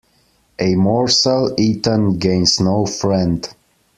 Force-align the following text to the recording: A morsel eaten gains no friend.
A 0.59 0.69
morsel 0.75 1.53
eaten 1.59 2.17
gains 2.17 2.59
no 2.59 2.87
friend. 2.87 3.47